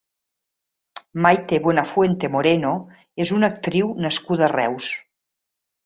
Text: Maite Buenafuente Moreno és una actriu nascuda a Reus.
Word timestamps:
Maite 1.25 1.59
Buenafuente 1.67 2.31
Moreno 2.37 2.73
és 3.27 3.35
una 3.39 3.53
actriu 3.55 3.93
nascuda 4.07 4.49
a 4.51 4.55
Reus. 4.59 4.93